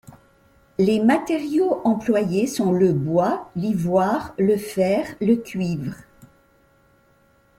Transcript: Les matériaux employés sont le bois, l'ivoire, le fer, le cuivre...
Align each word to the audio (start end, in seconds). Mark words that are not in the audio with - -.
Les 0.79 0.99
matériaux 0.99 1.79
employés 1.83 2.47
sont 2.47 2.71
le 2.71 2.91
bois, 2.91 3.51
l'ivoire, 3.55 4.33
le 4.39 4.57
fer, 4.57 5.05
le 5.21 5.35
cuivre... 5.35 5.93